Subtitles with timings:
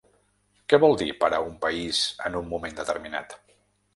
[0.71, 3.37] Què vol dir parar un país en un moment determinat?